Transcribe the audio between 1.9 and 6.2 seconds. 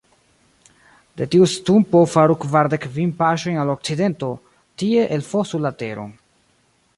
faru kvardek kvin paŝojn al okcidento, tie elfosu la teron.